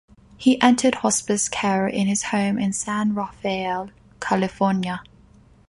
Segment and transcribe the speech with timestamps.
[0.35, 5.03] He entered hospice care in his home in San Rafael, California.